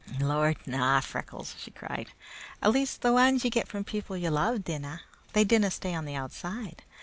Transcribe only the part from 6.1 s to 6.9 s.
outside.